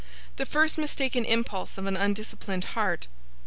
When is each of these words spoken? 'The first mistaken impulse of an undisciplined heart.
'The 0.37 0.47
first 0.47 0.77
mistaken 0.79 1.23
impulse 1.23 1.77
of 1.77 1.85
an 1.85 1.95
undisciplined 1.95 2.63
heart. 2.73 3.05